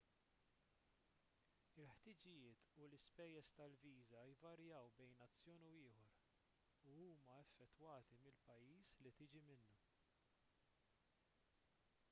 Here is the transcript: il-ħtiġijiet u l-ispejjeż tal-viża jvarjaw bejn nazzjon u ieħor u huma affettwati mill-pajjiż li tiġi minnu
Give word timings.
il-ħtiġijiet 1.81 2.63
u 2.83 2.85
l-ispejjeż 2.85 3.49
tal-viża 3.59 4.23
jvarjaw 4.29 4.89
bejn 5.01 5.13
nazzjon 5.19 5.67
u 5.67 5.69
ieħor 5.81 6.23
u 6.91 6.93
huma 7.03 7.35
affettwati 7.43 8.17
mill-pajjiż 8.23 8.95
li 9.03 9.11
tiġi 9.21 9.43
minnu 9.51 9.77